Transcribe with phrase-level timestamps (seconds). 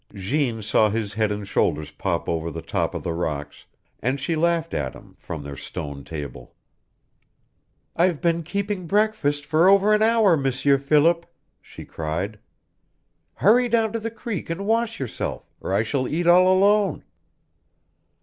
[0.15, 3.65] Jeanne saw his head and shoulders pop over the top of the rocks,
[3.99, 6.55] and she laughed at him from their stone table.
[7.95, 11.27] "I've been keeping breakfast for over an hour, M'sieur Philip,"
[11.61, 12.39] she cried.
[13.35, 17.03] "Hurry down to the creek and wash yourself, or I shall eat all alone!"